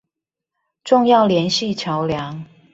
[0.83, 2.45] 重要聯繫橋梁